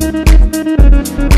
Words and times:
Música 0.00 1.37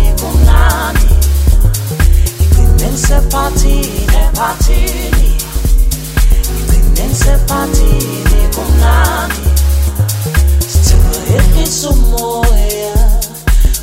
punani 0.21 1.09
I 2.31 2.63
immense 2.63 3.17
patine 3.31 4.21
patini 4.37 5.29
I 6.69 6.75
immense 6.77 7.33
patine 7.47 8.41
punani 8.55 9.45
Sicimere 10.67 11.65
somoya 11.67 12.95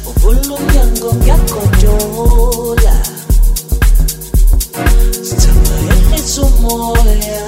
ubulunyango 0.08 1.08
ngiyakhojola 1.14 2.94
Sicimere 5.22 6.18
somoya 6.34 7.42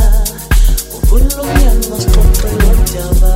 ubulunyango 0.96 1.94
sixoxela 2.00 2.68
udaba 2.80 3.32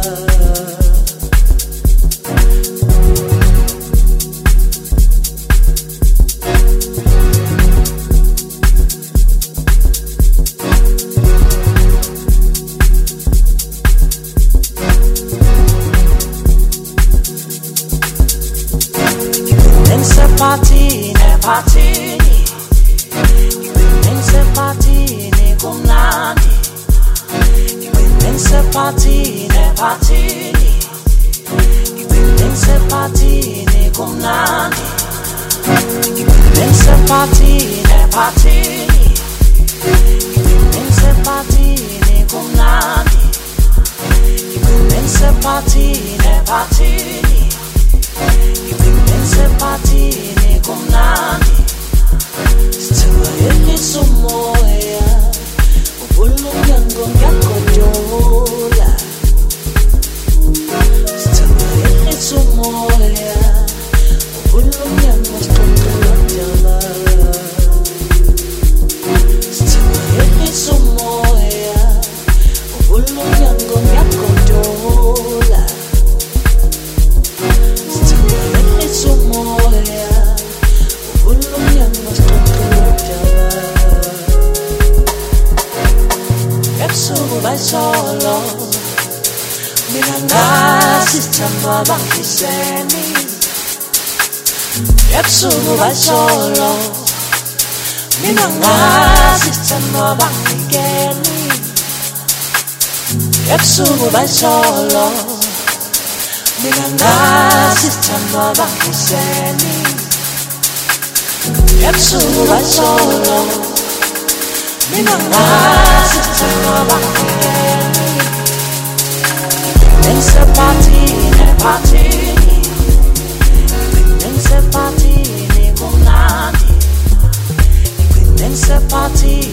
party. 38.15 38.54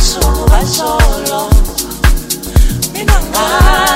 solo, 0.00 0.44
vai 0.46 0.66
solo, 0.66 1.48
mi 2.92 3.04
non. 3.04 3.87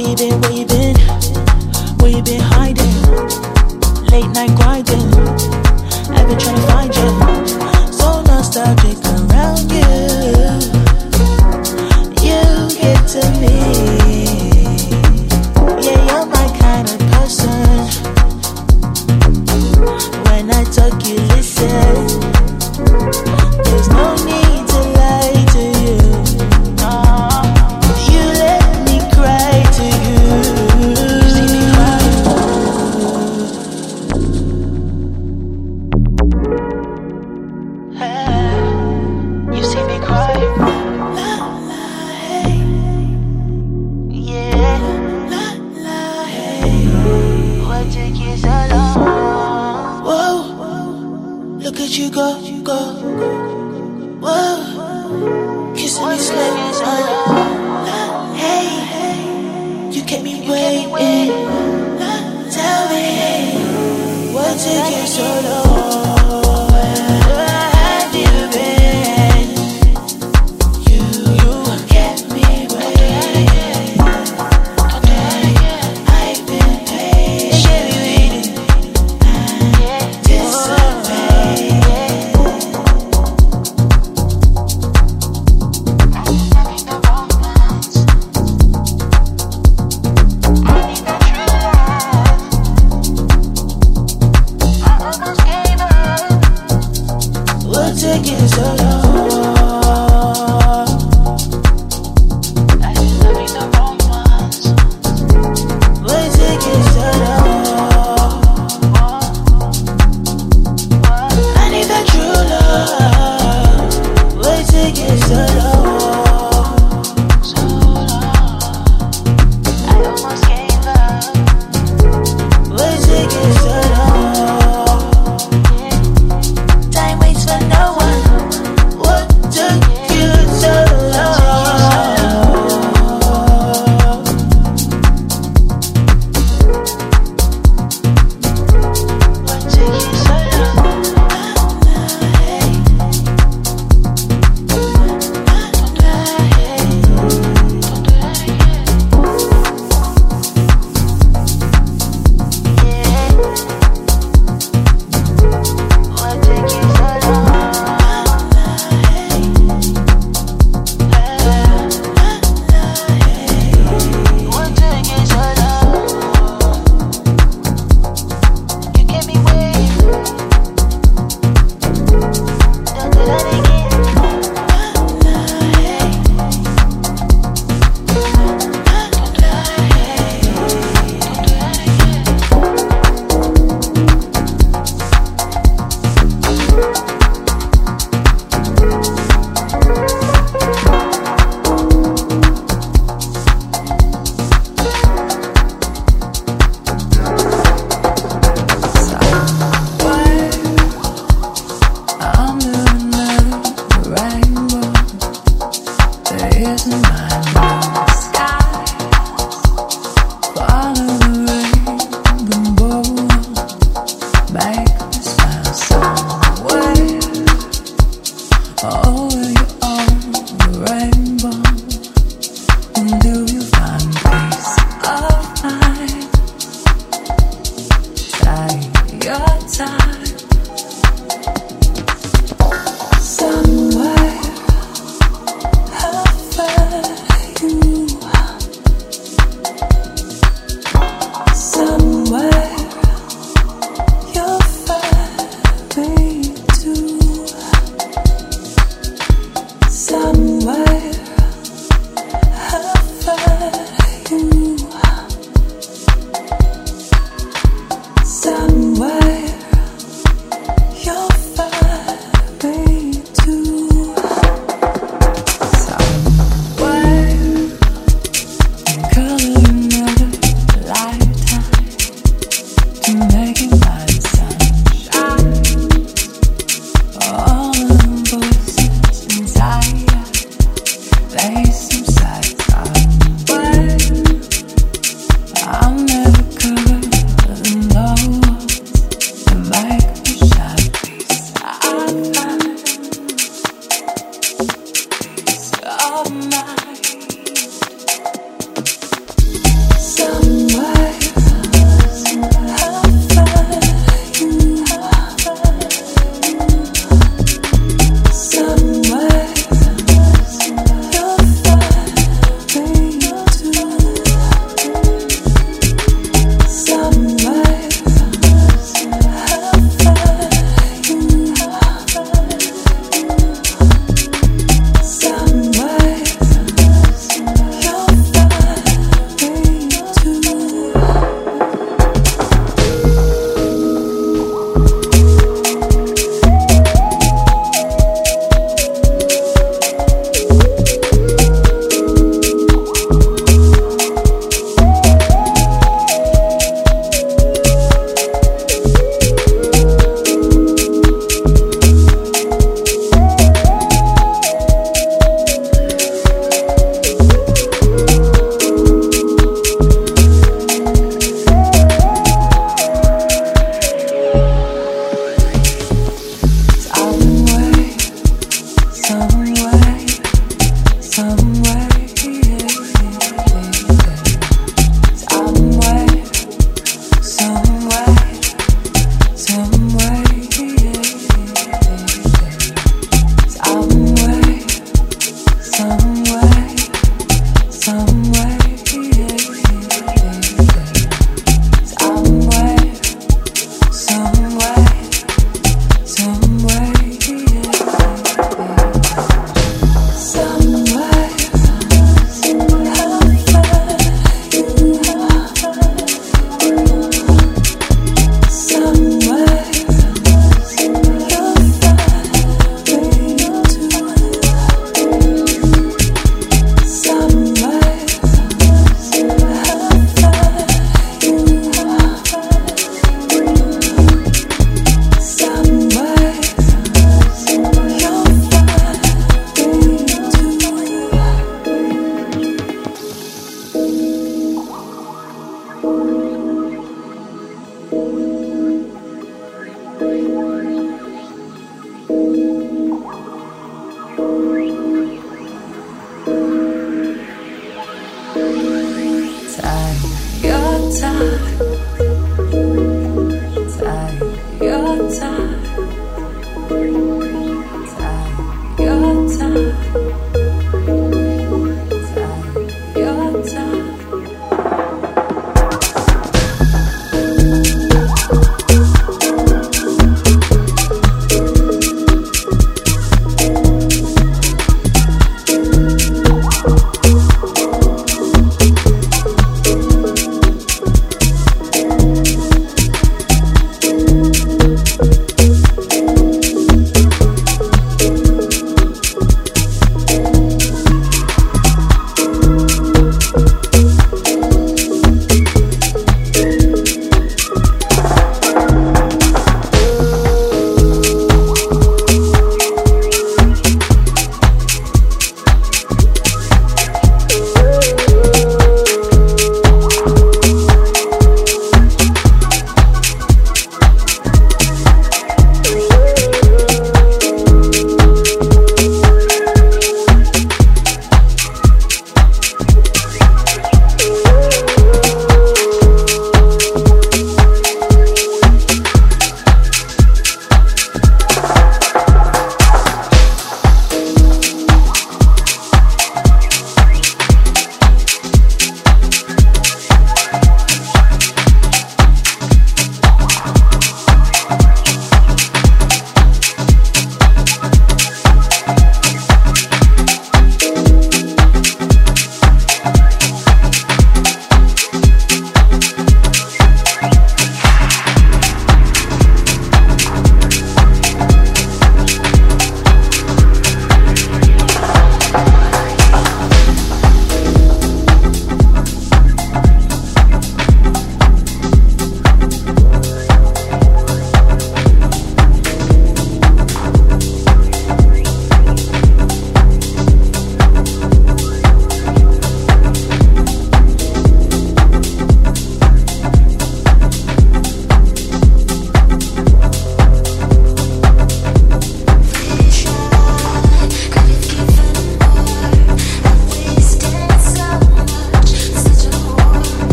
Where 0.00 0.08
you 0.08 0.16
been, 0.16 0.40
where 0.40 0.52
you 0.52 0.64
been? 0.64 0.96
Where 1.98 2.10
you 2.10 2.22
been 2.22 2.40
hiding? 2.40 3.02
Late 4.06 4.30
night 4.30 4.56
grinding. 4.56 5.12
I've 6.16 6.26
been 6.26 6.38
trying 6.38 6.56
to 6.56 6.62
find 6.68 6.96
you. 6.96 7.92
So 7.92 8.22
nostalgic 8.22 8.96
around. 9.04 9.59